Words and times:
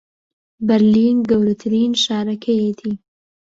بەرلین 0.67 1.17
گەورەترین 1.29 1.93
شارەکەیەتی 2.03 2.93